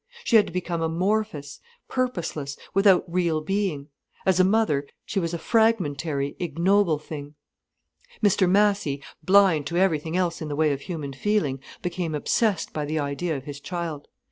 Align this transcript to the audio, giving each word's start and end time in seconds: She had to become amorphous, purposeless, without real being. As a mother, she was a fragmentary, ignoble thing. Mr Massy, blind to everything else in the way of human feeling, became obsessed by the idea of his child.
She 0.23 0.35
had 0.35 0.47
to 0.47 0.51
become 0.51 0.81
amorphous, 0.81 1.59
purposeless, 1.87 2.57
without 2.73 3.03
real 3.07 3.39
being. 3.39 3.89
As 4.25 4.39
a 4.39 4.43
mother, 4.43 4.87
she 5.05 5.19
was 5.19 5.31
a 5.31 5.37
fragmentary, 5.37 6.35
ignoble 6.39 6.97
thing. 6.97 7.35
Mr 8.23 8.49
Massy, 8.49 9.03
blind 9.21 9.67
to 9.67 9.77
everything 9.77 10.17
else 10.17 10.41
in 10.41 10.47
the 10.47 10.55
way 10.55 10.73
of 10.73 10.81
human 10.81 11.13
feeling, 11.13 11.59
became 11.83 12.15
obsessed 12.15 12.73
by 12.73 12.83
the 12.83 12.97
idea 12.97 13.37
of 13.37 13.43
his 13.45 13.59
child. 13.59 14.07